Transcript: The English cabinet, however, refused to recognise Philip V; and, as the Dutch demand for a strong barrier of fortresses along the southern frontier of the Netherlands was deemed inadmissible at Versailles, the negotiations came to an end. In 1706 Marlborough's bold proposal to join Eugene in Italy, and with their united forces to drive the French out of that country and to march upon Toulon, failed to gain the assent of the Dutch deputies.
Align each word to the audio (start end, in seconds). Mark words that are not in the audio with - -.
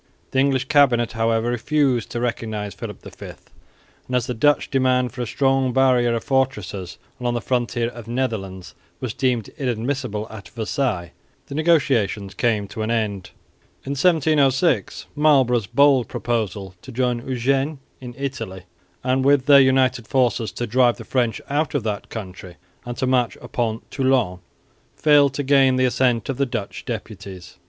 The 0.31 0.39
English 0.39 0.65
cabinet, 0.65 1.11
however, 1.11 1.51
refused 1.51 2.09
to 2.09 2.19
recognise 2.19 2.73
Philip 2.73 3.03
V; 3.03 3.25
and, 4.07 4.15
as 4.15 4.25
the 4.25 4.33
Dutch 4.33 4.71
demand 4.71 5.11
for 5.11 5.21
a 5.21 5.27
strong 5.27 5.73
barrier 5.73 6.15
of 6.15 6.23
fortresses 6.23 6.97
along 7.19 7.35
the 7.35 7.39
southern 7.39 7.47
frontier 7.67 7.89
of 7.89 8.05
the 8.05 8.11
Netherlands 8.11 8.73
was 8.99 9.13
deemed 9.13 9.49
inadmissible 9.59 10.25
at 10.31 10.49
Versailles, 10.49 11.11
the 11.45 11.53
negotiations 11.53 12.33
came 12.33 12.67
to 12.69 12.81
an 12.81 12.89
end. 12.89 13.29
In 13.85 13.91
1706 13.91 15.05
Marlborough's 15.15 15.67
bold 15.67 16.07
proposal 16.07 16.73
to 16.81 16.91
join 16.91 17.19
Eugene 17.19 17.77
in 17.99 18.15
Italy, 18.17 18.63
and 19.03 19.23
with 19.23 19.45
their 19.45 19.61
united 19.61 20.07
forces 20.07 20.51
to 20.53 20.65
drive 20.65 20.97
the 20.97 21.05
French 21.05 21.39
out 21.47 21.75
of 21.75 21.83
that 21.83 22.09
country 22.09 22.55
and 22.87 22.97
to 22.97 23.05
march 23.05 23.37
upon 23.39 23.81
Toulon, 23.91 24.39
failed 24.95 25.35
to 25.35 25.43
gain 25.43 25.75
the 25.75 25.85
assent 25.85 26.27
of 26.27 26.37
the 26.37 26.47
Dutch 26.47 26.85
deputies. 26.85 27.59